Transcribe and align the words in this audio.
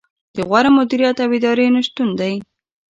د 0.35 0.37
غوره 0.47 0.71
مدیریت 0.77 1.17
او 1.23 1.31
ادارې 1.37 1.67
نه 1.75 1.81
شتون 1.87 2.09
دی. 2.19 2.33